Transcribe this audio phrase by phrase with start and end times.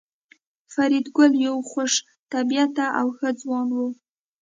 [0.73, 1.93] فریدګل یو خوش
[2.33, 3.79] طبیعته او ښه ځوان و